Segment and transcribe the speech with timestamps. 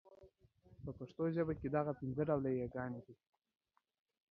[0.83, 3.01] په پښتو ژبه کي دغه پنځه ډوله يې ګاني